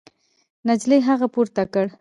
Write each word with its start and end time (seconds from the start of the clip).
نجلۍ 0.67 0.99
هغه 1.09 1.27
پورته 1.33 1.63
کړ. 1.73 1.85